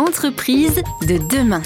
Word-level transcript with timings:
Entreprise 0.00 0.82
de 1.06 1.18
demain. 1.28 1.60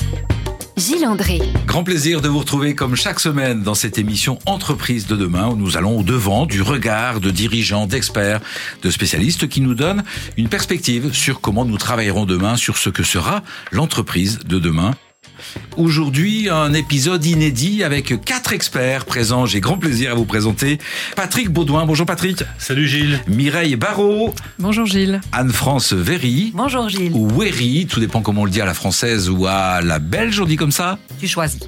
Gilles 0.77 1.06
André. 1.06 1.40
Grand 1.67 1.84
plaisir 1.84 2.21
de 2.21 2.27
vous 2.27 2.41
retrouver 2.41 2.75
comme 2.75 2.96
chaque 2.96 3.21
semaine 3.21 3.62
dans 3.62 3.75
cette 3.75 3.96
émission 3.96 4.41
Entreprise 4.45 5.07
de 5.07 5.14
demain 5.14 5.50
où 5.50 5.54
nous 5.54 5.77
allons 5.77 6.00
au 6.00 6.03
devant 6.03 6.45
du 6.45 6.61
regard 6.61 7.20
de 7.20 7.30
dirigeants, 7.30 7.86
d'experts, 7.86 8.41
de 8.82 8.91
spécialistes 8.91 9.48
qui 9.48 9.61
nous 9.61 9.77
donnent 9.77 10.02
une 10.36 10.48
perspective 10.48 11.14
sur 11.14 11.41
comment 11.41 11.64
nous 11.64 11.79
travaillerons 11.79 12.27
demain, 12.27 12.57
sur 12.57 12.77
ce 12.77 12.91
que 12.91 13.05
sera 13.05 13.45
l'entreprise 13.70 14.41
de 14.41 14.59
demain. 14.59 14.96
Aujourd'hui, 15.77 16.48
un 16.48 16.73
épisode 16.73 17.25
inédit 17.25 17.82
avec 17.82 18.25
quatre 18.25 18.53
experts 18.53 19.05
présents. 19.05 19.46
J'ai 19.46 19.61
grand 19.61 19.79
plaisir 19.79 20.12
à 20.12 20.14
vous 20.14 20.25
présenter. 20.25 20.79
Patrick 21.17 21.50
Baudouin. 21.50 21.87
Bonjour 21.87 22.07
Patrick. 22.07 22.45
Salut 22.59 22.87
Gilles. 22.87 23.21
Mireille 23.27 23.77
Barrault. 23.77 24.35
Bonjour 24.59 24.86
Gilles. 24.86 25.21
Anne-France 25.32 25.93
Véry. 25.93 26.53
Bonjour 26.55 26.89
Gilles. 26.89 27.12
Ou 27.12 27.29
Wery, 27.29 27.86
tout 27.86 28.00
dépend 28.00 28.22
comment 28.22 28.43
on 28.43 28.44
le 28.44 28.50
dit 28.50 28.61
à 28.61 28.64
la 28.64 28.75
française 28.75 29.29
ou 29.29 29.46
à 29.46 29.81
la 29.81 29.99
belge, 29.99 30.41
on 30.41 30.44
dit 30.44 30.57
comme 30.57 30.72
ça 30.72 30.99
Tu 31.21 31.27
choisis. 31.27 31.61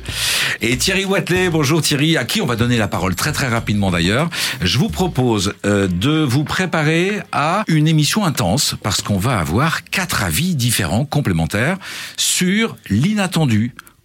Et 0.61 0.77
Thierry 0.79 1.05
Watley, 1.05 1.51
bonjour 1.51 1.83
Thierry, 1.83 2.17
à 2.17 2.25
qui 2.25 2.41
on 2.41 2.47
va 2.47 2.57
donner 2.57 2.79
la 2.79 2.89
parole 2.89 3.15
très 3.15 3.33
très 3.33 3.49
rapidement 3.49 3.91
d'ailleurs. 3.91 4.31
Je 4.63 4.79
vous 4.79 4.89
propose 4.89 5.55
euh, 5.65 5.87
de 5.87 6.23
vous 6.23 6.45
préparer 6.45 7.21
à 7.33 7.65
une 7.69 7.89
émission 7.89 8.25
intense 8.25 8.75
parce 8.83 9.03
qu'on 9.03 9.19
va 9.19 9.39
avoir 9.39 9.85
quatre 9.85 10.23
avis 10.23 10.55
différents, 10.55 11.05
complémentaires, 11.05 11.77
sur 12.17 12.77
l'inattendu. 12.89 13.56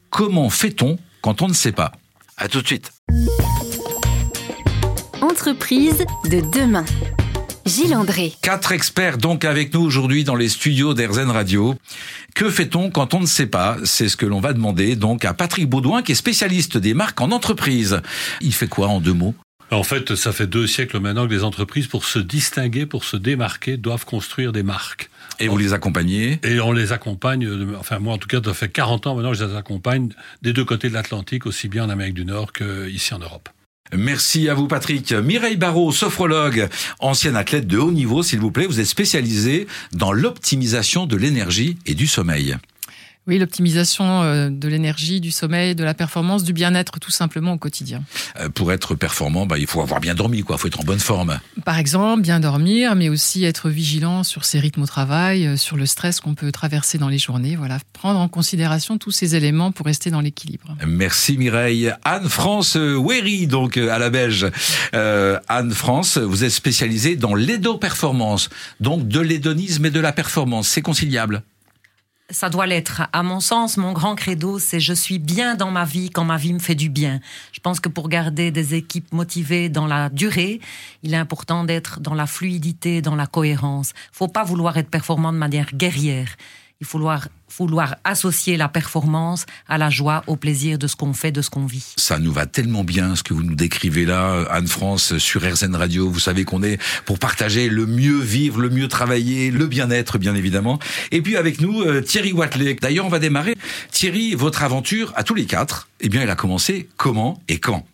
Comment 0.09 0.49
fait-on 0.49 0.97
quand 1.21 1.41
on 1.41 1.47
ne 1.47 1.53
sait 1.53 1.71
pas? 1.71 1.91
À 2.37 2.47
tout 2.47 2.61
de 2.61 2.67
suite. 2.67 2.91
Entreprise 5.21 6.03
de 6.25 6.41
demain. 6.51 6.85
Gilles 7.65 7.95
André. 7.95 8.33
Quatre 8.41 8.71
experts 8.71 9.17
donc 9.17 9.45
avec 9.45 9.73
nous 9.73 9.81
aujourd'hui 9.81 10.23
dans 10.23 10.35
les 10.35 10.49
studios 10.49 10.93
d'Airzen 10.93 11.29
Radio. 11.29 11.75
Que 12.33 12.49
fait-on 12.49 12.89
quand 12.89 13.13
on 13.13 13.19
ne 13.19 13.27
sait 13.27 13.45
pas? 13.45 13.77
C'est 13.83 14.09
ce 14.09 14.17
que 14.17 14.25
l'on 14.25 14.39
va 14.39 14.53
demander 14.53 14.95
donc 14.95 15.25
à 15.25 15.33
Patrick 15.33 15.69
Baudouin 15.69 16.01
qui 16.01 16.13
est 16.13 16.15
spécialiste 16.15 16.77
des 16.77 16.95
marques 16.95 17.21
en 17.21 17.31
entreprise. 17.31 18.01
Il 18.41 18.53
fait 18.53 18.67
quoi 18.67 18.87
en 18.87 18.99
deux 18.99 19.13
mots? 19.13 19.35
En 19.69 19.83
fait, 19.83 20.15
ça 20.15 20.33
fait 20.33 20.47
deux 20.47 20.67
siècles 20.67 20.99
maintenant 20.99 21.27
que 21.27 21.33
les 21.33 21.43
entreprises, 21.43 21.87
pour 21.87 22.03
se 22.03 22.19
distinguer, 22.19 22.85
pour 22.85 23.05
se 23.05 23.15
démarquer, 23.15 23.77
doivent 23.77 24.05
construire 24.05 24.51
des 24.51 24.63
marques. 24.63 25.10
Et 25.41 25.47
vous 25.47 25.57
les 25.57 25.73
accompagnez 25.73 26.39
Et 26.43 26.61
on 26.61 26.71
les 26.71 26.91
accompagne, 26.91 27.45
euh, 27.45 27.75
enfin 27.79 27.97
moi 27.97 28.13
en 28.13 28.17
tout 28.19 28.27
cas, 28.27 28.39
ça 28.43 28.53
fait 28.53 28.69
40 28.69 29.07
ans 29.07 29.15
maintenant 29.15 29.31
que 29.31 29.37
je 29.37 29.43
les 29.43 29.55
accompagne 29.55 30.09
des 30.43 30.53
deux 30.53 30.63
côtés 30.63 30.87
de 30.87 30.93
l'Atlantique, 30.93 31.47
aussi 31.47 31.67
bien 31.67 31.85
en 31.85 31.89
Amérique 31.89 32.13
du 32.13 32.25
Nord 32.25 32.53
qu'ici 32.53 33.13
en 33.15 33.19
Europe. 33.19 33.49
Merci 33.93 34.47
à 34.49 34.53
vous 34.53 34.67
Patrick. 34.67 35.11
Mireille 35.11 35.57
Barrault, 35.57 35.91
sophrologue, 35.91 36.69
ancienne 36.99 37.35
athlète 37.35 37.65
de 37.65 37.79
haut 37.79 37.91
niveau, 37.91 38.21
s'il 38.21 38.39
vous 38.39 38.51
plaît, 38.51 38.67
vous 38.67 38.79
êtes 38.79 38.85
spécialisée 38.85 39.67
dans 39.93 40.13
l'optimisation 40.13 41.07
de 41.07 41.17
l'énergie 41.17 41.77
et 41.87 41.95
du 41.95 42.07
sommeil. 42.07 42.55
Oui, 43.27 43.37
l'optimisation 43.37 44.23
euh, 44.23 44.49
de 44.49 44.67
l'énergie, 44.67 45.21
du 45.21 45.29
sommeil, 45.29 45.75
de 45.75 45.83
la 45.83 45.93
performance, 45.93 46.43
du 46.43 46.53
bien-être 46.53 46.99
tout 46.99 47.11
simplement 47.11 47.53
au 47.53 47.57
quotidien. 47.57 48.01
Euh, 48.39 48.49
pour 48.49 48.71
être 48.71 48.95
performant, 48.95 49.45
bah, 49.45 49.59
il 49.59 49.67
faut 49.67 49.79
avoir 49.79 49.99
bien 49.99 50.15
dormi, 50.15 50.41
quoi. 50.41 50.55
Il 50.55 50.59
faut 50.59 50.67
être 50.67 50.79
en 50.79 50.83
bonne 50.83 50.99
forme. 50.99 51.39
Par 51.63 51.77
exemple, 51.77 52.23
bien 52.23 52.39
dormir, 52.39 52.95
mais 52.95 53.09
aussi 53.09 53.43
être 53.43 53.69
vigilant 53.69 54.23
sur 54.23 54.43
ses 54.43 54.59
rythmes 54.59 54.81
au 54.81 54.87
travail, 54.87 55.45
euh, 55.45 55.55
sur 55.55 55.77
le 55.77 55.85
stress 55.85 56.19
qu'on 56.19 56.33
peut 56.33 56.51
traverser 56.51 56.97
dans 56.97 57.09
les 57.09 57.19
journées. 57.19 57.55
Voilà, 57.55 57.77
prendre 57.93 58.19
en 58.19 58.27
considération 58.27 58.97
tous 58.97 59.11
ces 59.11 59.35
éléments 59.35 59.71
pour 59.71 59.85
rester 59.85 60.09
dans 60.09 60.21
l'équilibre. 60.21 60.75
Merci 60.87 61.37
Mireille. 61.37 61.93
Anne-France 62.03 62.75
Wery, 62.75 63.45
donc 63.45 63.77
à 63.77 63.99
la 63.99 64.09
Belge. 64.09 64.47
Euh, 64.95 65.39
Anne-France, 65.47 66.17
vous 66.17 66.43
êtes 66.43 66.51
spécialisée 66.51 67.15
dans 67.15 67.35
l'édo-performance, 67.35 68.49
donc 68.79 69.07
de 69.07 69.19
l'hédonisme 69.19 69.85
et 69.85 69.91
de 69.91 69.99
la 69.99 70.11
performance. 70.11 70.67
C'est 70.67 70.81
conciliable 70.81 71.43
ça 72.31 72.49
doit 72.49 72.65
l'être. 72.65 73.03
À 73.13 73.23
mon 73.23 73.39
sens, 73.39 73.77
mon 73.77 73.91
grand 73.93 74.15
credo, 74.15 74.59
c'est 74.59 74.79
je 74.79 74.93
suis 74.93 75.19
bien 75.19 75.55
dans 75.55 75.71
ma 75.71 75.85
vie 75.85 76.09
quand 76.09 76.23
ma 76.23 76.37
vie 76.37 76.53
me 76.53 76.59
fait 76.59 76.75
du 76.75 76.89
bien. 76.89 77.19
Je 77.51 77.59
pense 77.59 77.79
que 77.79 77.89
pour 77.89 78.09
garder 78.09 78.51
des 78.51 78.75
équipes 78.75 79.13
motivées 79.13 79.69
dans 79.69 79.87
la 79.87 80.09
durée, 80.09 80.59
il 81.03 81.13
est 81.13 81.17
important 81.17 81.63
d'être 81.63 81.99
dans 81.99 82.13
la 82.13 82.27
fluidité, 82.27 83.01
dans 83.01 83.15
la 83.15 83.27
cohérence. 83.27 83.93
Faut 84.11 84.27
pas 84.27 84.43
vouloir 84.43 84.77
être 84.77 84.89
performant 84.89 85.33
de 85.33 85.37
manière 85.37 85.73
guerrière. 85.73 86.35
Il 86.81 86.87
faut 86.87 86.97
vouloir, 86.97 87.27
vouloir 87.57 87.95
associer 88.03 88.57
la 88.57 88.67
performance 88.67 89.45
à 89.67 89.77
la 89.77 89.91
joie, 89.91 90.23
au 90.25 90.35
plaisir 90.35 90.79
de 90.79 90.87
ce 90.87 90.95
qu'on 90.95 91.13
fait, 91.13 91.31
de 91.31 91.43
ce 91.43 91.51
qu'on 91.51 91.67
vit. 91.67 91.93
Ça 91.95 92.17
nous 92.17 92.31
va 92.31 92.47
tellement 92.47 92.83
bien 92.83 93.15
ce 93.15 93.21
que 93.21 93.35
vous 93.35 93.43
nous 93.43 93.53
décrivez 93.53 94.03
là, 94.03 94.45
Anne-France, 94.49 95.19
sur 95.19 95.43
RZN 95.43 95.75
Radio. 95.75 96.09
Vous 96.09 96.19
savez 96.19 96.43
qu'on 96.43 96.63
est 96.63 96.81
pour 97.05 97.19
partager 97.19 97.69
le 97.69 97.85
mieux 97.85 98.19
vivre, 98.19 98.59
le 98.59 98.69
mieux 98.69 98.87
travailler, 98.87 99.51
le 99.51 99.67
bien-être, 99.67 100.17
bien 100.17 100.33
évidemment. 100.33 100.79
Et 101.11 101.21
puis 101.21 101.37
avec 101.37 101.61
nous, 101.61 101.83
euh, 101.83 102.01
Thierry 102.01 102.33
Watley. 102.33 102.75
D'ailleurs, 102.81 103.05
on 103.05 103.09
va 103.09 103.19
démarrer. 103.19 103.55
Thierry, 103.91 104.33
votre 104.33 104.63
aventure 104.63 105.13
à 105.15 105.23
tous 105.23 105.35
les 105.35 105.45
quatre, 105.45 105.87
eh 105.99 106.09
bien, 106.09 106.21
elle 106.21 106.31
a 106.31 106.35
commencé 106.35 106.89
comment 106.97 107.39
et 107.47 107.59
quand? 107.59 107.85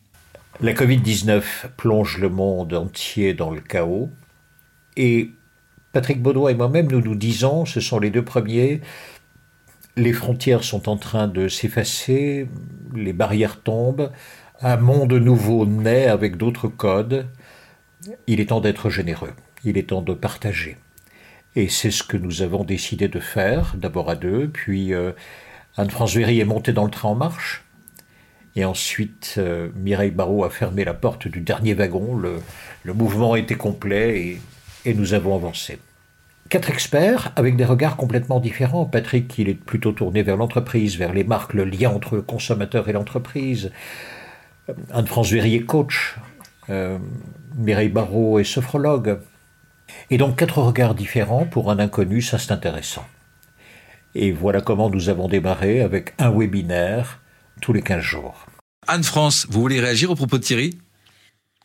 La 0.62 0.74
Covid-19 0.74 1.44
plonge 1.75 2.19
le 2.19 2.30
monde 2.30 2.74
entier 2.74 3.34
dans 3.34 3.52
le 3.52 3.59
chaos. 3.59 4.09
Et 4.96 5.30
Patrick 5.97 6.22
Baudouin 6.22 6.52
et 6.52 6.53
moi-même, 6.53 6.91
nous 6.91 7.02
nous 7.02 7.16
disons, 7.16 7.66
ce 7.66 7.80
sont 7.80 7.97
les 7.97 8.12
deux 8.12 8.24
premiers, 8.24 8.81
les 9.96 10.13
frontières 10.13 10.63
sont 10.63 10.90
en 10.90 10.96
train 10.96 11.28
de 11.28 11.47
s'effacer, 11.47 12.47
les 12.94 13.13
barrières 13.13 13.62
tombent, 13.62 14.12
un 14.62 14.78
monde 14.78 15.13
nouveau 15.13 15.66
naît 15.66 16.06
avec 16.06 16.38
d'autres 16.38 16.68
codes. 16.68 17.25
Il 18.28 18.40
est 18.40 18.50
temps 18.50 18.62
d'être 18.62 18.91
généreux, 18.91 19.34
il 19.63 19.80
est 19.80 19.90
temps 19.90 20.03
de 20.03 20.13
partager. 20.13 20.78
Et 21.56 21.68
c'est 21.68 21.90
ce 21.90 22.03
que 22.03 22.16
nous 22.16 22.44
avons 22.44 22.63
décidé 22.63 23.07
de 23.07 23.19
faire, 23.19 23.74
d'abord 23.75 24.12
à 24.12 24.16
deux, 24.16 24.50
puis 24.50 24.94
euh, 24.94 25.13
Anne-France 25.78 26.13
Véry 26.13 26.40
est 26.40 26.46
montée 26.46 26.74
dans 26.74 26.86
le 26.86 26.91
train 26.91 27.09
en 27.09 27.16
marche, 27.16 27.66
et 28.56 28.66
ensuite 28.66 29.34
euh, 29.40 29.69
Mireille 29.75 30.12
Barrault 30.12 30.44
a 30.44 30.52
fermé 30.52 30.86
la 30.86 30.94
porte 30.94 31.28
du 31.28 31.41
dernier 31.41 31.74
wagon, 31.74 32.16
le, 32.16 32.94
mouvement 32.94 33.36
était 33.36 33.56
complet 33.56 34.22
et 34.22 34.41
et 34.88 34.94
nous 34.94 35.13
avons 35.13 35.36
avancé. 35.36 35.80
Quatre 36.50 36.69
experts 36.69 37.34
avec 37.35 37.58
des 37.58 37.66
regards 37.66 37.97
complètement 37.97 38.40
différents. 38.40 38.85
Patrick, 38.85 39.38
il 39.38 39.50
est 39.50 39.53
plutôt 39.53 39.91
tourné 39.91 40.24
vers 40.24 40.38
l'entreprise, 40.38 40.97
vers 40.97 41.13
les 41.13 41.25
marques, 41.25 41.53
le 41.53 41.66
lien 41.66 41.90
entre 41.90 42.16
le 42.16 42.22
consommateur 42.22 42.88
et 42.88 42.94
l'entreprise. 42.94 43.72
Anne-France 44.91 45.31
Véry 45.31 45.56
est 45.56 45.66
coach. 45.66 46.16
Euh, 46.69 46.97
Mireille 47.57 47.90
Barrault 47.90 48.40
est 48.40 48.46
sophrologue. 48.46 49.19
Et 50.09 50.18
donc 50.18 50.38
quatre 50.38 50.59
regards 50.59 50.96
différents 50.96 51.46
pour 51.46 51.69
un 51.69 51.80
inconnu, 51.80 52.22
ça 52.22 52.38
c'est 52.38 52.52
intéressant. 52.52 53.06
Et 54.16 54.31
voilà 54.31 54.62
comment 54.62 54.90
nous 54.90 55.09
avons 55.09 55.28
démarré 55.28 55.81
avec 55.81 56.13
un 56.18 56.31
webinaire 56.31 57.19
tous 57.62 57.74
les 57.74 57.81
15 57.81 58.02
jours. 58.02 58.46
Anne-France, 58.88 59.47
vous 59.50 59.62
voulez 59.62 59.80
réagir 59.81 60.12
au 60.12 60.16
propos 60.16 60.38
de 60.38 60.44
Thierry? 60.44 60.80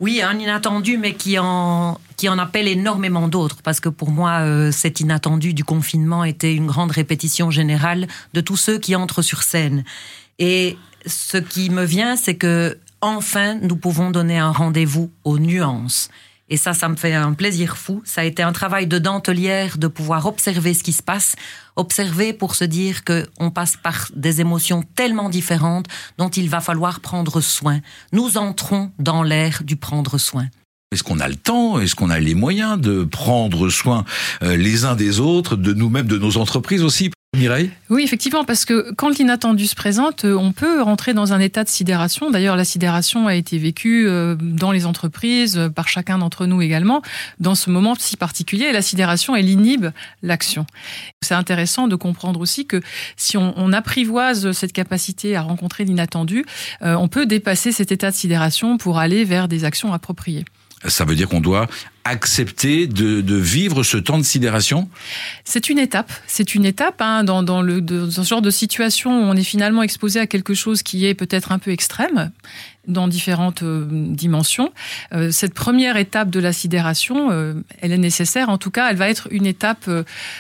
Oui, 0.03 0.21
un 0.21 0.37
inattendu, 0.37 0.99
mais 0.99 1.15
qui 1.15 1.39
en, 1.39 1.97
qui 2.17 2.29
en 2.29 2.37
appelle 2.37 2.67
énormément 2.67 3.29
d'autres, 3.29 3.63
parce 3.63 3.79
que 3.79 3.89
pour 3.89 4.11
moi, 4.11 4.41
euh, 4.41 4.73
cet 4.73 4.99
inattendu 4.99 5.55
du 5.55 5.63
confinement 5.63 6.25
était 6.25 6.53
une 6.53 6.67
grande 6.67 6.91
répétition 6.91 7.53
générale 7.53 8.09
de 8.35 8.41
tous 8.41 8.57
ceux 8.57 8.79
qui 8.79 8.97
entrent 8.97 9.23
sur 9.23 9.45
scène. 9.45 9.85
Et 10.41 10.77
ce 11.07 11.39
qui 11.39 11.71
me 11.71 11.85
vient, 11.85 12.17
c'est 12.17 12.35
que 12.35 12.79
enfin, 13.01 13.55
nous 13.55 13.77
pouvons 13.77 14.11
donner 14.11 14.41
un 14.41 14.51
rendez-vous 14.51 15.13
aux 15.23 15.39
nuances. 15.39 16.11
Et 16.49 16.57
ça, 16.57 16.75
ça 16.75 16.89
me 16.89 16.97
fait 16.97 17.15
un 17.15 17.33
plaisir 17.33 17.77
fou. 17.77 18.03
Ça 18.05 18.21
a 18.21 18.25
été 18.25 18.43
un 18.43 18.53
travail 18.53 18.87
de 18.87 18.99
dentelière 18.99 19.79
de 19.79 19.87
pouvoir 19.87 20.27
observer 20.27 20.75
ce 20.75 20.83
qui 20.83 20.93
se 20.93 21.03
passe, 21.03 21.35
observer 21.77 22.33
pour 22.33 22.55
se 22.55 22.65
dire 22.65 23.05
que 23.05 23.27
on 23.39 23.51
passe 23.51 23.77
par 23.77 24.09
des 24.15 24.41
émotions 24.41 24.83
tellement 24.95 25.31
différentes 25.31 25.87
dont 26.19 26.29
il 26.29 26.51
va 26.51 26.61
falloir 26.61 27.01
prendre 27.01 27.41
soin. 27.41 27.81
Nous 28.13 28.37
entrons 28.37 28.93
dans 28.99 29.23
l'ère 29.23 29.63
du 29.65 29.77
prendre 29.77 30.19
soin. 30.19 30.47
Est-ce 30.93 31.03
qu'on 31.03 31.21
a 31.21 31.29
le 31.29 31.37
temps? 31.37 31.81
Est-ce 31.81 31.95
qu'on 31.95 32.11
a 32.11 32.21
les 32.21 32.35
moyens 32.35 32.79
de 32.79 33.05
prendre 33.05 33.71
soin 33.71 34.05
euh, 34.43 34.57
les 34.57 34.85
uns 34.85 34.95
des 34.95 35.21
autres, 35.21 35.57
de 35.57 35.73
nous-mêmes, 35.73 36.07
de 36.07 36.19
nos 36.19 36.37
entreprises 36.37 36.83
aussi? 36.83 37.11
Mireille? 37.35 37.71
Oui, 37.89 38.03
effectivement, 38.03 38.45
parce 38.45 38.67
que 38.67 38.93
quand 38.93 39.19
l'inattendu 39.19 39.67
se 39.67 39.75
présente, 39.75 40.27
euh, 40.27 40.37
on 40.37 40.53
peut 40.53 40.83
rentrer 40.83 41.15
dans 41.15 41.33
un 41.33 41.41
état 41.41 41.65
de 41.65 41.69
sidération. 41.71 42.31
D'ailleurs, 42.31 42.57
la 42.57 42.65
sidération 42.67 43.27
a 43.27 43.35
été 43.35 43.57
vécue 43.57 44.07
euh, 44.07 44.35
dans 44.39 44.71
les 44.71 44.85
entreprises, 44.85 45.59
par 45.75 45.89
chacun 45.89 46.19
d'entre 46.19 46.45
nous 46.45 46.61
également, 46.61 47.01
dans 47.41 47.55
ce 47.55 47.71
moment 47.71 47.95
si 47.99 48.19
particulier. 48.19 48.71
La 48.71 48.83
sidération, 48.83 49.35
elle 49.35 49.49
inhibe 49.49 49.87
l'action. 50.23 50.67
C'est 51.23 51.33
intéressant 51.33 51.89
de 51.89 51.97
comprendre 51.97 52.39
aussi 52.39 52.67
que 52.67 52.83
si 53.17 53.39
on, 53.39 53.73
apprivoise 53.73 54.53
cette 54.53 54.75
capacité 54.75 55.35
à 55.35 55.41
rencontrer 55.41 55.85
l'inattendu, 55.85 56.45
on 56.83 57.09
peut 57.09 57.25
dépasser 57.25 57.73
cet 57.73 57.91
état 57.91 58.11
de 58.11 58.17
sidération 58.17 58.77
pour 58.77 58.99
aller 58.99 59.25
vers 59.25 59.49
des 59.49 59.65
actions 59.65 59.95
appropriées. 59.95 60.45
Ça 60.87 61.05
veut 61.05 61.15
dire 61.15 61.29
qu'on 61.29 61.41
doit 61.41 61.69
accepter 62.05 62.87
de, 62.87 63.21
de, 63.21 63.37
vivre 63.37 63.83
ce 63.83 63.97
temps 63.97 64.19
de 64.19 64.25
sidération? 64.25 64.89
C'est 65.45 65.69
une 65.69 65.79
étape. 65.79 66.13
C'est 66.27 66.55
une 66.55 66.65
étape 66.65 67.01
hein, 67.01 67.23
dans, 67.23 67.43
dans, 67.43 67.63
le, 67.63 67.81
dans 67.81 68.11
ce 68.11 68.23
genre 68.23 68.43
de 68.43 68.51
situation 68.51 69.11
où 69.11 69.25
on 69.25 69.35
est 69.35 69.45
finalement 69.45 69.83
exposé 69.83 70.19
à 70.19 70.27
quelque 70.27 70.55
chose 70.55 70.83
qui 70.83 71.07
est 71.07 71.15
peut-être 71.15 71.53
un 71.53 71.59
peu 71.59 71.71
extrême 71.71 72.33
dans 72.89 73.07
différentes 73.07 73.63
euh, 73.63 73.87
dimensions. 73.89 74.73
Euh, 75.13 75.31
cette 75.31 75.55
première 75.55 75.97
étape 75.97 76.31
de 76.31 76.41
la 76.41 76.53
sidération, 76.53 77.31
euh, 77.31 77.55
elle 77.81 77.93
est 77.93 77.99
nécessaire. 77.99 78.49
En 78.49 78.59
tout 78.59 78.71
cas, 78.71 78.91
elle 78.91 78.97
va 78.97 79.09
être 79.09 79.29
une 79.31 79.47
étape, 79.47 79.89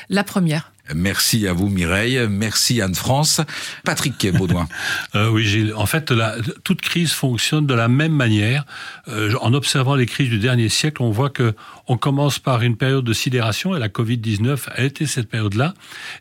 la 0.08 0.24
première. 0.24 0.71
Merci 0.94 1.46
à 1.46 1.52
vous 1.52 1.68
Mireille, 1.68 2.26
merci 2.28 2.80
Anne-France. 2.80 3.40
Patrick 3.84 4.26
Baudouin. 4.32 4.68
euh, 5.14 5.30
oui, 5.30 5.44
Gilles. 5.44 5.72
En 5.76 5.86
fait, 5.86 6.10
la, 6.10 6.34
toute 6.64 6.80
crise 6.80 7.12
fonctionne 7.12 7.66
de 7.66 7.74
la 7.74 7.88
même 7.88 8.12
manière. 8.12 8.64
Euh, 9.08 9.34
en 9.40 9.54
observant 9.54 9.94
les 9.94 10.06
crises 10.06 10.28
du 10.28 10.38
dernier 10.38 10.68
siècle, 10.68 11.02
on 11.02 11.10
voit 11.10 11.30
que 11.30 11.54
on 11.86 11.96
commence 11.96 12.38
par 12.38 12.62
une 12.62 12.76
période 12.76 13.04
de 13.04 13.12
sidération 13.12 13.76
et 13.76 13.78
la 13.78 13.88
Covid-19 13.88 14.70
a 14.74 14.82
été 14.82 15.06
cette 15.06 15.28
période-là. 15.28 15.74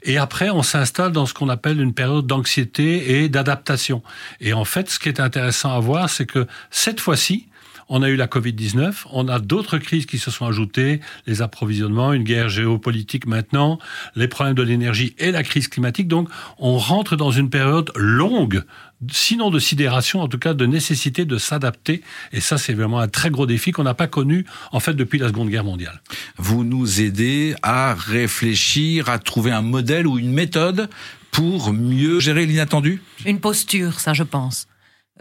Et 0.03 0.17
après, 0.17 0.49
on 0.51 0.63
s'installe 0.63 1.11
dans 1.11 1.25
ce 1.25 1.33
qu'on 1.33 1.49
appelle 1.49 1.81
une 1.81 1.93
période 1.93 2.27
d'anxiété 2.27 3.23
et 3.23 3.29
d'adaptation. 3.29 4.03
Et 4.39 4.53
en 4.53 4.65
fait, 4.65 4.89
ce 4.89 4.99
qui 4.99 5.09
est 5.09 5.19
intéressant 5.19 5.75
à 5.75 5.79
voir, 5.79 6.09
c'est 6.09 6.25
que 6.25 6.47
cette 6.69 6.99
fois-ci, 6.99 7.47
on 7.93 8.01
a 8.01 8.09
eu 8.09 8.15
la 8.15 8.27
Covid-19, 8.27 9.03
on 9.11 9.27
a 9.27 9.37
d'autres 9.39 9.77
crises 9.77 10.05
qui 10.05 10.17
se 10.17 10.31
sont 10.31 10.45
ajoutées, 10.45 11.01
les 11.27 11.41
approvisionnements, 11.41 12.13
une 12.13 12.23
guerre 12.23 12.47
géopolitique 12.47 13.27
maintenant, 13.27 13.79
les 14.15 14.29
problèmes 14.29 14.55
de 14.55 14.63
l'énergie 14.63 15.13
et 15.19 15.31
la 15.31 15.43
crise 15.43 15.67
climatique. 15.67 16.07
Donc, 16.07 16.29
on 16.57 16.77
rentre 16.77 17.17
dans 17.17 17.31
une 17.31 17.49
période 17.49 17.91
longue 17.95 18.63
sinon 19.11 19.49
de 19.49 19.59
sidération, 19.59 20.21
en 20.21 20.27
tout 20.27 20.37
cas 20.37 20.53
de 20.53 20.65
nécessité 20.65 21.25
de 21.25 21.37
s'adapter. 21.37 22.01
Et 22.31 22.39
ça, 22.39 22.57
c'est 22.57 22.73
vraiment 22.73 22.99
un 22.99 23.09
très 23.09 23.29
gros 23.29 23.45
défi 23.45 23.71
qu'on 23.71 23.83
n'a 23.83 23.93
pas 23.93 24.07
connu, 24.07 24.45
en 24.71 24.79
fait, 24.79 24.93
depuis 24.93 25.19
la 25.19 25.27
Seconde 25.27 25.49
Guerre 25.49 25.63
mondiale. 25.65 26.01
Vous 26.37 26.63
nous 26.63 27.01
aidez 27.01 27.55
à 27.61 27.93
réfléchir, 27.93 29.09
à 29.09 29.19
trouver 29.19 29.51
un 29.51 29.63
modèle 29.63 30.07
ou 30.07 30.17
une 30.17 30.31
méthode 30.31 30.87
pour 31.31 31.73
mieux 31.73 32.19
gérer 32.19 32.45
l'inattendu? 32.45 33.01
Une 33.25 33.39
posture, 33.39 33.99
ça, 33.99 34.13
je 34.13 34.23
pense. 34.23 34.67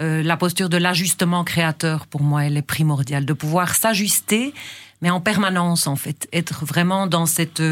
Euh, 0.00 0.22
la 0.22 0.36
posture 0.36 0.68
de 0.68 0.76
l'ajustement 0.76 1.44
créateur, 1.44 2.06
pour 2.06 2.22
moi, 2.22 2.44
elle 2.44 2.56
est 2.56 2.62
primordiale. 2.62 3.24
De 3.24 3.32
pouvoir 3.32 3.74
s'ajuster, 3.74 4.54
mais 5.02 5.10
en 5.10 5.20
permanence, 5.20 5.86
en 5.86 5.96
fait. 5.96 6.28
Être 6.32 6.64
vraiment 6.64 7.06
dans 7.06 7.26
cette, 7.26 7.62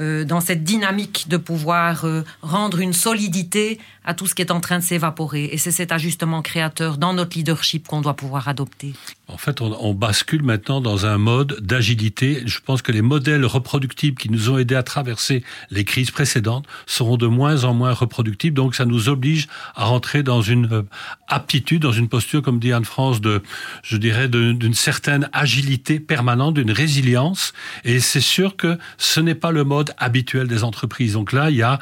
euh, 0.00 0.24
dans 0.24 0.40
cette 0.40 0.64
dynamique 0.64 1.26
de 1.28 1.36
pouvoir 1.36 2.06
euh, 2.06 2.24
rendre 2.40 2.80
une 2.80 2.94
solidité 2.94 3.78
à 4.04 4.14
tout 4.14 4.26
ce 4.26 4.34
qui 4.34 4.40
est 4.40 4.50
en 4.50 4.60
train 4.60 4.78
de 4.78 4.82
s'évaporer. 4.82 5.50
Et 5.52 5.58
c'est 5.58 5.70
cet 5.70 5.92
ajustement 5.92 6.40
créateur 6.40 6.96
dans 6.96 7.12
notre 7.12 7.36
leadership 7.36 7.86
qu'on 7.86 8.00
doit 8.00 8.16
pouvoir 8.16 8.48
adopter. 8.48 8.94
En 9.28 9.36
fait, 9.36 9.60
on, 9.60 9.94
bascule 9.94 10.42
maintenant 10.42 10.80
dans 10.80 11.06
un 11.06 11.16
mode 11.16 11.58
d'agilité. 11.60 12.42
Je 12.44 12.58
pense 12.60 12.82
que 12.82 12.90
les 12.90 13.02
modèles 13.02 13.44
reproductibles 13.46 14.18
qui 14.18 14.30
nous 14.30 14.50
ont 14.50 14.58
aidés 14.58 14.74
à 14.74 14.82
traverser 14.82 15.44
les 15.70 15.84
crises 15.84 16.10
précédentes 16.10 16.66
seront 16.86 17.16
de 17.16 17.26
moins 17.26 17.64
en 17.64 17.72
moins 17.72 17.92
reproductibles. 17.92 18.56
Donc, 18.56 18.74
ça 18.74 18.84
nous 18.84 19.08
oblige 19.08 19.46
à 19.74 19.84
rentrer 19.84 20.22
dans 20.22 20.42
une 20.42 20.72
euh, 20.72 20.82
aptitude, 21.28 21.82
dans 21.82 21.92
une 21.92 22.08
posture, 22.08 22.42
comme 22.42 22.58
dit 22.58 22.72
Anne-France, 22.72 23.20
de, 23.20 23.42
je 23.82 23.96
dirais, 23.96 24.28
d'une 24.28 24.74
certaine 24.74 25.28
agilité 25.32 26.00
permanente, 26.00 26.54
d'une 26.54 26.72
résilience. 26.72 27.52
Et 27.84 28.00
c'est 28.00 28.20
sûr 28.20 28.56
que 28.56 28.78
ce 28.98 29.20
n'est 29.20 29.34
pas 29.34 29.50
le 29.50 29.64
mode 29.64 29.81
habituel 29.98 30.48
des 30.48 30.64
entreprises. 30.64 31.14
Donc 31.14 31.32
là, 31.32 31.50
il 31.50 31.56
y 31.56 31.62
a, 31.62 31.78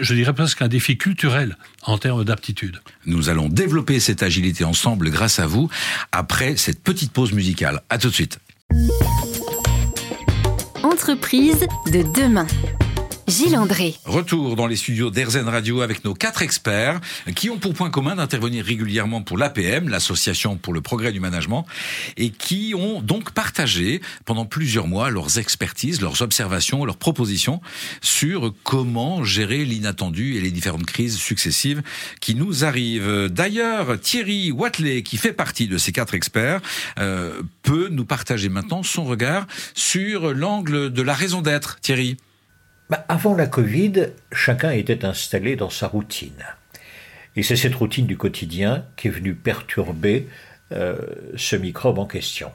je 0.00 0.14
dirais 0.14 0.32
presque 0.32 0.62
un 0.62 0.68
défi 0.68 0.96
culturel 0.96 1.56
en 1.82 1.98
termes 1.98 2.24
d'aptitude. 2.24 2.80
Nous 3.06 3.28
allons 3.28 3.48
développer 3.48 4.00
cette 4.00 4.22
agilité 4.22 4.64
ensemble 4.64 5.10
grâce 5.10 5.38
à 5.38 5.46
vous 5.46 5.68
après 6.12 6.56
cette 6.56 6.82
petite 6.82 7.12
pause 7.12 7.32
musicale. 7.32 7.82
À 7.90 7.98
tout 7.98 8.08
de 8.08 8.14
suite. 8.14 8.38
Entreprise 10.82 11.66
de 11.92 12.02
demain. 12.20 12.46
Gilles 13.32 13.56
André. 13.56 13.94
Retour 14.04 14.56
dans 14.56 14.66
les 14.66 14.76
studios 14.76 15.08
d'Airzen 15.08 15.48
Radio 15.48 15.80
avec 15.80 16.04
nos 16.04 16.12
quatre 16.12 16.42
experts 16.42 17.00
qui 17.34 17.48
ont 17.48 17.56
pour 17.56 17.72
point 17.72 17.88
commun 17.88 18.16
d'intervenir 18.16 18.62
régulièrement 18.62 19.22
pour 19.22 19.38
l'APM, 19.38 19.88
l'Association 19.88 20.58
pour 20.58 20.74
le 20.74 20.82
progrès 20.82 21.12
du 21.12 21.20
management, 21.20 21.64
et 22.18 22.28
qui 22.28 22.74
ont 22.76 23.00
donc 23.00 23.30
partagé 23.30 24.02
pendant 24.26 24.44
plusieurs 24.44 24.86
mois 24.86 25.08
leurs 25.08 25.38
expertises, 25.38 26.02
leurs 26.02 26.20
observations, 26.20 26.84
leurs 26.84 26.98
propositions 26.98 27.62
sur 28.02 28.52
comment 28.64 29.24
gérer 29.24 29.64
l'inattendu 29.64 30.36
et 30.36 30.42
les 30.42 30.50
différentes 30.50 30.84
crises 30.84 31.16
successives 31.16 31.82
qui 32.20 32.34
nous 32.34 32.66
arrivent. 32.66 33.28
D'ailleurs, 33.30 33.98
Thierry 33.98 34.52
Watley, 34.52 35.02
qui 35.02 35.16
fait 35.16 35.32
partie 35.32 35.68
de 35.68 35.78
ces 35.78 35.92
quatre 35.92 36.14
experts, 36.14 36.60
euh, 36.98 37.40
peut 37.62 37.88
nous 37.90 38.04
partager 38.04 38.50
maintenant 38.50 38.82
son 38.82 39.04
regard 39.04 39.46
sur 39.74 40.34
l'angle 40.34 40.92
de 40.92 41.00
la 41.00 41.14
raison 41.14 41.40
d'être. 41.40 41.80
Thierry. 41.80 42.18
Bah, 42.92 43.06
avant 43.08 43.34
la 43.34 43.46
Covid, 43.46 44.08
chacun 44.32 44.70
était 44.70 45.06
installé 45.06 45.56
dans 45.56 45.70
sa 45.70 45.88
routine. 45.88 46.44
Et 47.36 47.42
c'est 47.42 47.56
cette 47.56 47.74
routine 47.74 48.04
du 48.04 48.18
quotidien 48.18 48.84
qui 48.96 49.08
est 49.08 49.10
venue 49.10 49.34
perturber 49.34 50.28
euh, 50.72 50.98
ce 51.34 51.56
microbe 51.56 51.98
en 51.98 52.04
question. 52.04 52.52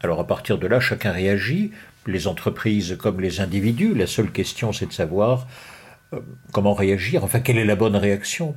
Alors 0.00 0.18
à 0.18 0.26
partir 0.26 0.58
de 0.58 0.66
là, 0.66 0.80
chacun 0.80 1.12
réagit, 1.12 1.70
les 2.08 2.26
entreprises 2.26 2.96
comme 2.98 3.20
les 3.20 3.38
individus. 3.38 3.94
La 3.94 4.08
seule 4.08 4.32
question, 4.32 4.72
c'est 4.72 4.86
de 4.86 4.92
savoir 4.92 5.46
euh, 6.12 6.18
comment 6.50 6.74
réagir, 6.74 7.22
enfin 7.22 7.38
quelle 7.38 7.58
est 7.58 7.64
la 7.64 7.76
bonne 7.76 7.94
réaction? 7.94 8.56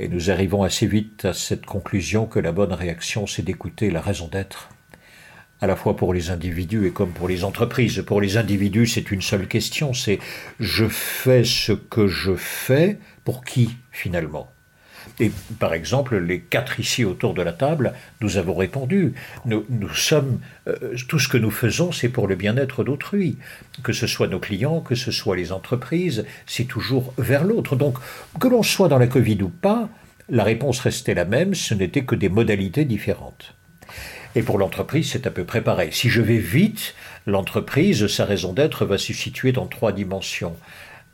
Et 0.00 0.08
nous 0.08 0.32
arrivons 0.32 0.64
assez 0.64 0.88
vite 0.88 1.26
à 1.26 1.32
cette 1.32 1.64
conclusion 1.64 2.26
que 2.26 2.40
la 2.40 2.50
bonne 2.50 2.72
réaction, 2.72 3.28
c'est 3.28 3.42
d'écouter 3.42 3.92
la 3.92 4.00
raison 4.00 4.26
d'être 4.26 4.70
à 5.60 5.66
la 5.66 5.76
fois 5.76 5.96
pour 5.96 6.14
les 6.14 6.30
individus 6.30 6.86
et 6.86 6.90
comme 6.90 7.10
pour 7.10 7.28
les 7.28 7.44
entreprises. 7.44 8.02
Pour 8.06 8.20
les 8.20 8.36
individus, 8.36 8.86
c'est 8.86 9.10
une 9.10 9.22
seule 9.22 9.48
question, 9.48 9.92
c'est 9.94 10.18
je 10.60 10.86
fais 10.88 11.44
ce 11.44 11.72
que 11.72 12.06
je 12.06 12.34
fais 12.34 12.98
pour 13.24 13.44
qui 13.44 13.70
finalement? 13.90 14.50
Et 15.20 15.32
par 15.58 15.74
exemple, 15.74 16.18
les 16.18 16.40
quatre 16.40 16.80
ici 16.80 17.04
autour 17.04 17.34
de 17.34 17.42
la 17.42 17.52
table, 17.52 17.92
nous 18.20 18.36
avons 18.36 18.54
répondu. 18.54 19.14
Nous, 19.46 19.64
sommes, 19.94 20.38
euh, 20.68 20.94
tout 21.08 21.18
ce 21.18 21.28
que 21.28 21.38
nous 21.38 21.50
faisons, 21.50 21.92
c'est 21.92 22.08
pour 22.08 22.28
le 22.28 22.36
bien-être 22.36 22.84
d'autrui. 22.84 23.38
Que 23.82 23.92
ce 23.92 24.06
soit 24.06 24.28
nos 24.28 24.38
clients, 24.38 24.80
que 24.80 24.94
ce 24.94 25.10
soit 25.10 25.36
les 25.36 25.50
entreprises, 25.50 26.24
c'est 26.46 26.64
toujours 26.64 27.14
vers 27.18 27.44
l'autre. 27.44 27.74
Donc, 27.74 27.98
que 28.38 28.48
l'on 28.48 28.62
soit 28.62 28.88
dans 28.88 28.98
la 28.98 29.06
Covid 29.06 29.42
ou 29.42 29.48
pas, 29.48 29.88
la 30.28 30.44
réponse 30.44 30.80
restait 30.80 31.14
la 31.14 31.24
même, 31.24 31.54
ce 31.54 31.74
n'était 31.74 32.04
que 32.04 32.14
des 32.14 32.28
modalités 32.28 32.84
différentes. 32.84 33.54
Et 34.34 34.42
pour 34.42 34.58
l'entreprise, 34.58 35.10
c'est 35.10 35.26
à 35.26 35.30
peu 35.30 35.44
près 35.44 35.62
pareil. 35.62 35.90
Si 35.92 36.10
je 36.10 36.20
vais 36.20 36.38
vite, 36.38 36.94
l'entreprise, 37.26 38.06
sa 38.06 38.24
raison 38.24 38.52
d'être 38.52 38.84
va 38.84 38.98
se 38.98 39.12
situer 39.12 39.52
dans 39.52 39.66
trois 39.66 39.92
dimensions. 39.92 40.56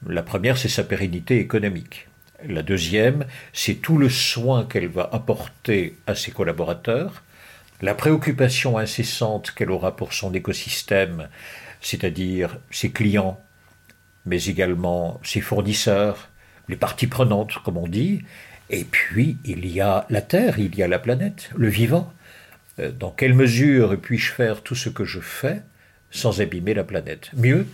La 0.06 0.22
première, 0.22 0.58
c'est 0.58 0.68
sa 0.68 0.84
pérennité 0.84 1.38
économique. 1.38 2.08
La 2.46 2.62
deuxième, 2.62 3.24
c'est 3.52 3.76
tout 3.76 3.96
le 3.96 4.10
soin 4.10 4.64
qu'elle 4.64 4.88
va 4.88 5.08
apporter 5.12 5.96
à 6.06 6.14
ses 6.14 6.30
collaborateurs, 6.30 7.22
la 7.80 7.94
préoccupation 7.94 8.76
incessante 8.76 9.52
qu'elle 9.52 9.70
aura 9.70 9.96
pour 9.96 10.12
son 10.12 10.32
écosystème, 10.34 11.28
c'est-à-dire 11.80 12.58
ses 12.70 12.90
clients, 12.90 13.40
mais 14.26 14.44
également 14.44 15.20
ses 15.22 15.40
fournisseurs, 15.40 16.28
les 16.68 16.76
parties 16.76 17.06
prenantes, 17.06 17.54
comme 17.64 17.76
on 17.76 17.88
dit, 17.88 18.22
et 18.70 18.84
puis 18.84 19.36
il 19.44 19.66
y 19.66 19.80
a 19.80 20.06
la 20.10 20.22
Terre, 20.22 20.58
il 20.58 20.74
y 20.76 20.82
a 20.82 20.88
la 20.88 20.98
planète, 20.98 21.50
le 21.54 21.68
vivant. 21.68 22.12
Euh, 22.78 22.90
dans 22.92 23.10
quelle 23.10 23.34
mesure 23.34 23.98
puis-je 24.00 24.32
faire 24.32 24.62
tout 24.62 24.74
ce 24.74 24.88
que 24.88 25.04
je 25.04 25.20
fais 25.20 25.62
sans 26.10 26.40
abîmer 26.40 26.74
la 26.74 26.84
planète? 26.84 27.30
Mieux, 27.36 27.66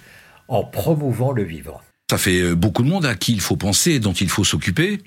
en 0.48 0.64
promouvant 0.64 1.32
le 1.32 1.42
vivant. 1.42 1.80
Ça 2.10 2.18
fait 2.18 2.40
euh, 2.40 2.54
beaucoup 2.54 2.82
de 2.82 2.88
monde 2.88 3.06
à 3.06 3.14
qui 3.14 3.32
il 3.32 3.40
faut 3.40 3.56
penser, 3.56 4.00
dont 4.00 4.12
il 4.12 4.28
faut 4.28 4.44
s'occuper. 4.44 5.00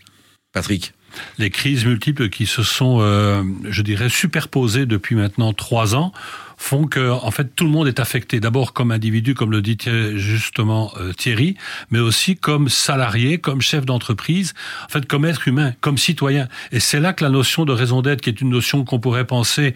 Patrick 0.54 0.94
les 1.38 1.52
crises 1.52 1.86
multiples 1.86 2.30
qui 2.30 2.48
se 2.48 2.64
sont, 2.64 2.98
euh, 3.02 3.44
je 3.70 3.84
dirais, 3.84 4.10
superposées 4.10 4.88
depuis 4.88 5.16
maintenant 5.16 5.54
trois 5.54 5.96
ans 5.96 6.12
font 6.58 6.88
que, 6.88 7.12
en 7.12 7.30
fait, 7.30 7.56
tout 7.56 7.66
le 7.66 7.70
monde 7.70 7.88
est 7.88 8.00
affecté. 8.00 8.40
D'abord 8.40 8.74
comme 8.74 8.92
individu, 8.92 9.36
comme 9.36 9.52
le 9.52 9.62
dit 9.62 9.78
justement 10.16 10.94
Thierry, 11.18 11.56
mais 11.92 12.00
aussi 12.00 12.36
comme 12.36 12.70
salarié, 12.70 13.38
comme 13.38 13.62
chef 13.62 13.86
d'entreprise, 13.86 14.54
en 14.86 14.90
fait, 14.90 15.06
comme 15.06 15.26
être 15.26 15.48
humain, 15.48 15.74
comme 15.82 15.98
citoyen. 15.98 16.48
Et 16.72 16.80
c'est 16.80 17.00
là 17.00 17.12
que 17.14 17.24
la 17.24 17.30
notion 17.30 17.66
de 17.66 17.74
raison 17.74 18.02
d'être, 18.02 18.22
qui 18.22 18.30
est 18.30 18.40
une 18.40 18.50
notion 18.50 18.86
qu'on 18.86 19.00
pourrait 19.00 19.28
penser 19.28 19.74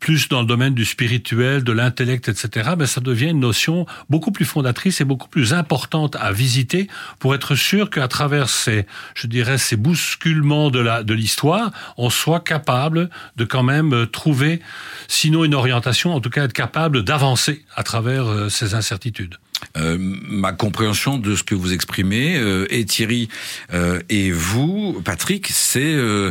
plus 0.00 0.28
dans 0.28 0.40
le 0.40 0.46
domaine 0.46 0.74
du 0.74 0.84
spirituel, 0.84 1.62
de 1.62 1.72
l'intellect, 1.72 2.28
etc., 2.28 2.70
ben 2.76 2.86
ça 2.86 3.00
devient 3.00 3.28
une 3.28 3.40
notion 3.40 3.86
beaucoup 4.08 4.32
plus 4.32 4.44
fondatrice 4.44 5.00
et 5.00 5.04
beaucoup 5.04 5.28
plus 5.28 5.52
importante 5.52 6.16
à 6.16 6.32
visiter 6.32 6.88
pour 7.18 7.34
être 7.34 7.54
sûr 7.54 7.90
qu'à 7.90 8.08
travers 8.08 8.48
ces, 8.48 8.86
je 9.14 9.26
dirais, 9.26 9.58
ces 9.58 9.76
bousculements 9.76 10.70
de 10.70 10.80
la 10.80 11.02
de 11.02 11.14
l'histoire, 11.14 11.70
on 11.96 12.10
soit 12.10 12.40
capable 12.40 13.10
de 13.36 13.44
quand 13.44 13.62
même 13.62 13.92
euh, 13.92 14.06
trouver, 14.06 14.60
sinon 15.08 15.44
une 15.44 15.54
orientation, 15.54 16.14
en 16.14 16.20
tout 16.20 16.30
cas 16.30 16.44
être 16.44 16.52
capable 16.52 17.04
d'avancer 17.04 17.64
à 17.76 17.82
travers 17.82 18.26
euh, 18.26 18.48
ces 18.48 18.74
incertitudes. 18.74 19.36
Euh, 19.76 19.96
ma 19.98 20.52
compréhension 20.52 21.18
de 21.18 21.36
ce 21.36 21.42
que 21.42 21.54
vous 21.54 21.72
exprimez, 21.72 22.36
euh, 22.36 22.66
et 22.70 22.84
Thierry 22.84 23.28
euh, 23.72 24.00
et 24.08 24.32
vous, 24.32 25.00
Patrick, 25.04 25.48
c'est 25.48 25.94
euh, 25.94 26.30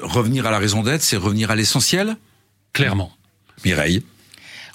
revenir 0.00 0.46
à 0.46 0.50
la 0.50 0.58
raison 0.58 0.82
d'être, 0.82 1.02
c'est 1.02 1.16
revenir 1.16 1.50
à 1.50 1.56
l'essentiel? 1.56 2.16
Clairement. 2.72 3.12
Mireille 3.64 4.02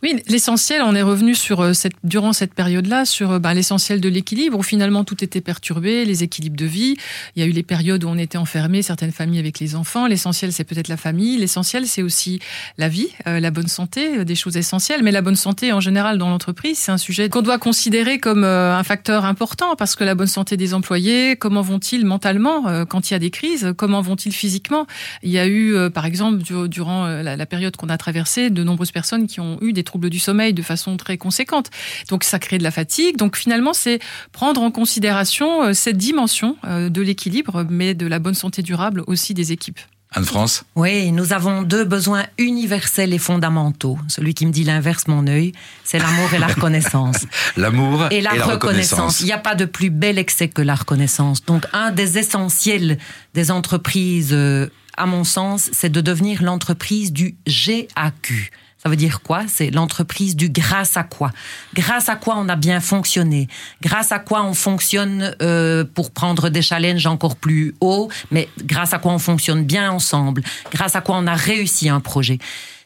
Oui, 0.05 0.21
l'essentiel, 0.27 0.83
on 0.83 0.93
est 0.93 1.01
revenu 1.01 1.33
sur 1.33 1.61
euh, 1.61 1.73
cette, 1.73 1.95
durant 2.03 2.31
cette 2.31 2.53
période-là 2.53 3.05
sur 3.05 3.31
euh, 3.31 3.39
bah, 3.39 3.55
l'essentiel 3.55 3.99
de 3.99 4.07
l'équilibre 4.07 4.59
où 4.59 4.61
finalement 4.61 5.03
tout 5.03 5.23
était 5.23 5.41
perturbé, 5.41 6.05
les 6.05 6.21
équilibres 6.21 6.55
de 6.55 6.67
vie. 6.67 6.95
Il 7.35 7.41
y 7.41 7.43
a 7.43 7.47
eu 7.47 7.51
les 7.51 7.63
périodes 7.63 8.03
où 8.03 8.07
on 8.07 8.17
était 8.19 8.37
enfermé, 8.37 8.83
certaines 8.83 9.11
familles 9.11 9.39
avec 9.39 9.59
les 9.59 9.75
enfants. 9.75 10.05
L'essentiel, 10.05 10.53
c'est 10.53 10.63
peut-être 10.63 10.89
la 10.89 10.97
famille. 10.97 11.37
L'essentiel, 11.37 11.87
c'est 11.87 12.03
aussi 12.03 12.39
la 12.77 12.87
vie, 12.87 13.07
euh, 13.25 13.39
la 13.39 13.49
bonne 13.49 13.67
santé, 13.67 14.23
des 14.25 14.35
choses 14.35 14.57
essentielles. 14.57 15.01
Mais 15.01 15.11
la 15.11 15.23
bonne 15.23 15.35
santé, 15.35 15.73
en 15.73 15.79
général, 15.79 16.19
dans 16.19 16.29
l'entreprise, 16.29 16.77
c'est 16.77 16.91
un 16.91 16.99
sujet 16.99 17.27
qu'on 17.27 17.41
doit 17.41 17.57
considérer 17.57 18.19
comme 18.19 18.43
un 18.43 18.83
facteur 18.83 19.25
important 19.25 19.75
parce 19.75 19.95
que 19.95 20.03
la 20.03 20.13
bonne 20.13 20.27
santé 20.27 20.55
des 20.55 20.75
employés, 20.75 21.35
comment 21.35 21.63
vont-ils 21.63 22.05
mentalement 22.05 22.85
quand 22.85 23.09
il 23.09 23.13
y 23.13 23.15
a 23.15 23.19
des 23.19 23.31
crises? 23.31 23.73
Comment 23.75 24.01
vont-ils 24.01 24.33
physiquement? 24.33 24.85
Il 25.23 25.31
y 25.31 25.39
a 25.39 25.47
eu, 25.47 25.89
par 25.89 26.05
exemple, 26.05 26.43
durant 26.67 27.07
la 27.07 27.45
période 27.47 27.75
qu'on 27.75 27.89
a 27.89 27.97
traversée, 27.97 28.51
de 28.51 28.63
nombreuses 28.63 28.91
personnes 28.91 29.25
qui 29.25 29.39
ont 29.39 29.57
eu 29.61 29.73
des 29.73 29.83
troubles 29.95 30.09
du 30.09 30.19
sommeil 30.19 30.53
de 30.53 30.61
façon 30.61 30.97
très 30.97 31.17
conséquente. 31.17 31.69
Donc 32.09 32.25
ça 32.25 32.37
crée 32.37 32.57
de 32.57 32.63
la 32.63 32.71
fatigue. 32.71 33.15
Donc 33.15 33.37
finalement, 33.37 33.71
c'est 33.73 33.99
prendre 34.33 34.61
en 34.61 34.69
considération 34.69 35.63
euh, 35.63 35.73
cette 35.73 35.95
dimension 35.95 36.57
euh, 36.65 36.89
de 36.89 37.01
l'équilibre, 37.01 37.65
mais 37.69 37.93
de 37.93 38.05
la 38.05 38.19
bonne 38.19 38.33
santé 38.33 38.61
durable 38.61 39.03
aussi 39.07 39.33
des 39.33 39.53
équipes. 39.53 39.79
Anne-France 40.11 40.65
Oui, 40.75 41.13
nous 41.13 41.31
avons 41.31 41.61
deux 41.61 41.85
besoins 41.85 42.25
universels 42.37 43.13
et 43.13 43.17
fondamentaux. 43.17 43.97
Celui 44.09 44.33
qui 44.33 44.45
me 44.45 44.51
dit 44.51 44.65
l'inverse, 44.65 45.07
mon 45.07 45.27
œil, 45.27 45.53
c'est 45.85 45.99
l'amour 45.99 46.33
et 46.33 46.39
la 46.39 46.47
reconnaissance. 46.47 47.25
l'amour 47.57 48.07
et 48.11 48.19
la, 48.19 48.31
reconnaissance. 48.31 49.21
Il 49.21 49.27
n'y 49.27 49.31
a 49.31 49.37
pas 49.37 49.55
de 49.55 49.65
plus 49.65 49.89
bel 49.89 50.17
excès 50.17 50.49
que 50.49 50.61
la 50.61 50.75
reconnaissance. 50.75 51.43
Donc, 51.45 51.63
un 51.71 51.91
des 51.91 52.17
essentiels 52.17 52.97
des 53.33 53.49
entreprises, 53.49 54.33
euh, 54.33 54.67
à 54.97 55.05
mon 55.05 55.23
sens, 55.23 55.69
c'est 55.71 55.89
de 55.89 56.01
devenir 56.01 56.43
l'entreprise 56.43 57.13
du 57.13 57.37
GAQ. 57.47 58.51
Ça 58.85 58.91
veut 58.91 58.97
dire 58.97 59.23
quoi? 59.23 59.45
C'est 59.47 59.71
l'entreprise 59.71 60.35
du 60.35 60.47
grâce 60.47 60.95
à 60.95 61.01
quoi? 61.01 61.31
Grâce 61.73 62.07
à 62.07 62.15
quoi 62.15 62.35
on 62.37 62.47
a 62.47 62.55
bien 62.55 62.79
fonctionné? 62.79 63.47
Grâce 63.81 64.11
à 64.11 64.19
quoi 64.19 64.43
on 64.43 64.53
fonctionne 64.53 65.35
euh, 65.41 65.83
pour 65.83 66.11
prendre 66.11 66.49
des 66.49 66.61
challenges 66.61 67.07
encore 67.07 67.35
plus 67.35 67.73
hauts 67.81 68.11
Mais 68.29 68.47
grâce 68.63 68.93
à 68.93 68.99
quoi 68.99 69.11
on 69.11 69.17
fonctionne 69.17 69.63
bien 69.63 69.89
ensemble? 69.89 70.43
Grâce 70.71 70.95
à 70.95 71.01
quoi 71.01 71.17
on 71.17 71.25
a 71.25 71.33
réussi 71.33 71.89
un 71.89 71.99
projet? 71.99 72.37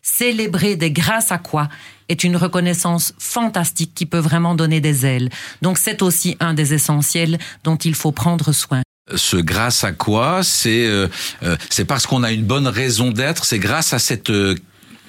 Célébrer 0.01 0.77
des 0.77 0.89
grâce 0.89 1.33
à 1.33 1.37
quoi 1.37 1.67
est 2.07 2.23
une 2.23 2.37
reconnaissance 2.37 3.13
fantastique 3.19 3.91
qui 3.93 4.05
peut 4.05 4.19
vraiment 4.19 4.55
donner 4.55 4.79
des 4.79 5.05
ailes. 5.05 5.29
Donc 5.61 5.77
c'est 5.77 6.01
aussi 6.01 6.37
un 6.39 6.53
des 6.53 6.73
essentiels 6.73 7.37
dont 7.65 7.75
il 7.75 7.93
faut 7.93 8.13
prendre 8.13 8.53
soin. 8.53 8.83
Ce 9.15 9.35
grâce 9.35 9.83
à 9.83 9.91
quoi 9.91 10.43
c'est 10.43 10.85
euh, 10.85 11.09
euh, 11.43 11.57
c'est 11.69 11.83
parce 11.83 12.05
qu'on 12.05 12.23
a 12.23 12.31
une 12.31 12.45
bonne 12.45 12.67
raison 12.67 13.09
d'être 13.09 13.43
c'est 13.43 13.57
grâce 13.57 13.91
à 13.91 13.99
cette 13.99 14.31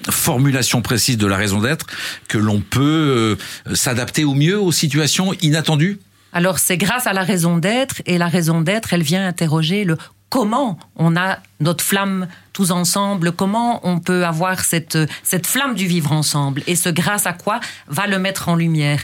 formulation 0.09 0.81
précise 0.81 1.17
de 1.17 1.27
la 1.27 1.37
raison 1.37 1.61
d'être 1.61 1.85
que 2.27 2.37
l'on 2.37 2.61
peut 2.61 3.37
euh, 3.69 3.75
s'adapter 3.75 4.23
au 4.23 4.33
mieux 4.33 4.59
aux 4.59 4.71
situations 4.71 5.33
inattendues? 5.41 5.99
Alors 6.33 6.59
c'est 6.59 6.77
grâce 6.77 7.07
à 7.07 7.13
la 7.13 7.23
raison 7.23 7.57
d'être 7.57 8.01
et 8.05 8.17
la 8.17 8.27
raison 8.27 8.61
d'être, 8.61 8.93
elle 8.93 9.03
vient 9.03 9.27
interroger 9.27 9.83
le 9.83 9.97
comment 10.29 10.79
on 10.95 11.17
a 11.17 11.39
notre 11.59 11.83
flamme 11.83 12.27
tous 12.53 12.71
ensemble, 12.71 13.33
comment 13.33 13.85
on 13.85 13.99
peut 13.99 14.25
avoir 14.25 14.61
cette, 14.61 14.97
cette 15.23 15.45
flamme 15.45 15.75
du 15.75 15.87
vivre 15.87 16.13
ensemble 16.13 16.63
et 16.67 16.77
ce 16.77 16.87
grâce 16.87 17.27
à 17.27 17.33
quoi 17.33 17.59
va 17.87 18.07
le 18.07 18.17
mettre 18.17 18.47
en 18.47 18.55
lumière. 18.55 19.03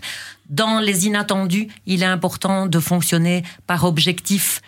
Dans 0.49 0.79
les 0.79 1.05
inattendus, 1.05 1.67
il 1.85 2.01
est 2.01 2.07
important 2.07 2.65
de 2.65 2.79
fonctionner 2.79 3.43
par 3.67 3.83
objectif 3.83 4.61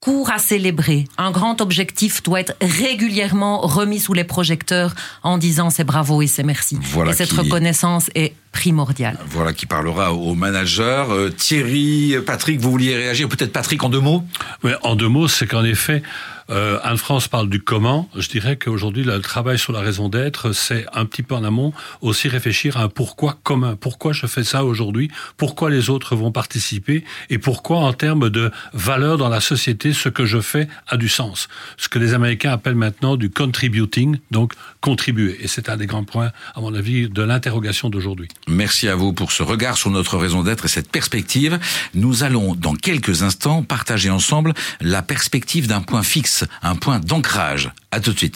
court 0.00 0.30
à 0.30 0.38
célébrer. 0.38 1.04
Un 1.18 1.30
grand 1.30 1.60
objectif 1.60 2.22
doit 2.22 2.40
être 2.40 2.54
régulièrement 2.60 3.60
remis 3.60 3.98
sous 3.98 4.12
les 4.12 4.24
projecteurs 4.24 4.94
en 5.22 5.38
disant 5.38 5.70
c'est 5.70 5.84
bravo 5.84 6.22
et 6.22 6.26
c'est 6.26 6.42
merci. 6.42 6.78
et 7.08 7.12
cette 7.12 7.32
reconnaissance 7.32 8.10
est 8.14 8.34
primordiale. 8.52 9.18
Voilà 9.30 9.52
qui 9.52 9.66
parlera 9.66 10.12
au 10.14 10.34
manager. 10.34 11.10
Euh, 11.12 11.30
Thierry, 11.30 12.14
Patrick, 12.24 12.60
vous 12.60 12.70
vouliez 12.70 12.96
réagir 12.96 13.28
Peut-être 13.28 13.52
Patrick 13.52 13.82
en 13.84 13.88
deux 13.88 14.00
mots? 14.00 14.24
Oui, 14.62 14.72
en 14.82 14.94
deux 14.96 15.08
mots, 15.08 15.28
c'est 15.28 15.46
qu'en 15.46 15.64
effet, 15.64 16.02
euh, 16.50 16.78
Anne-France 16.82 17.28
parle 17.28 17.48
du 17.48 17.60
comment. 17.60 18.08
Je 18.16 18.28
dirais 18.28 18.56
qu'aujourd'hui, 18.56 19.02
le 19.02 19.20
travail 19.20 19.58
sur 19.58 19.72
la 19.72 19.80
raison 19.80 20.08
d'être, 20.08 20.52
c'est 20.52 20.86
un 20.92 21.04
petit 21.04 21.22
peu 21.22 21.34
en 21.34 21.44
amont 21.44 21.72
aussi 22.00 22.28
réfléchir 22.28 22.76
à 22.76 22.82
un 22.82 22.88
pourquoi 22.88 23.38
commun. 23.42 23.76
Pourquoi 23.76 24.12
je 24.12 24.26
fais 24.26 24.44
ça 24.44 24.64
aujourd'hui? 24.64 25.10
Pourquoi 25.36 25.70
les 25.70 25.90
autres 25.90 26.14
vont 26.14 26.30
participer? 26.30 27.04
Et 27.30 27.38
pourquoi, 27.38 27.78
en 27.78 27.92
termes 27.92 28.30
de 28.30 28.50
valeur 28.72 29.18
dans 29.18 29.28
la 29.28 29.40
société, 29.40 29.92
ce 29.92 30.08
que 30.08 30.24
je 30.24 30.40
fais 30.40 30.68
a 30.86 30.96
du 30.96 31.08
sens? 31.08 31.48
Ce 31.76 31.88
que 31.88 31.98
les 31.98 32.14
Américains 32.14 32.52
appellent 32.52 32.74
maintenant 32.74 33.16
du 33.16 33.30
contributing, 33.30 34.18
donc 34.30 34.52
contribuer. 34.80 35.38
Et 35.40 35.48
c'est 35.48 35.68
un 35.68 35.76
des 35.76 35.86
grands 35.86 36.04
points, 36.04 36.30
à 36.54 36.60
mon 36.60 36.74
avis, 36.74 37.08
de 37.08 37.22
l'interrogation 37.22 37.90
d'aujourd'hui. 37.90 38.28
Merci 38.46 38.88
à 38.88 38.94
vous 38.94 39.12
pour 39.12 39.32
ce 39.32 39.42
regard 39.42 39.76
sur 39.76 39.90
notre 39.90 40.16
raison 40.16 40.42
d'être 40.42 40.66
et 40.66 40.68
cette 40.68 40.90
perspective. 40.90 41.58
Nous 41.94 42.22
allons, 42.22 42.54
dans 42.54 42.74
quelques 42.74 43.22
instants, 43.22 43.62
partager 43.62 44.10
ensemble 44.10 44.54
la 44.80 45.02
perspective 45.02 45.66
d'un 45.66 45.80
point 45.80 46.02
fixe 46.02 46.35
un 46.62 46.76
point 46.76 46.98
d'ancrage. 46.98 47.70
À 47.90 48.00
tout 48.00 48.12
de 48.12 48.18
suite. 48.18 48.34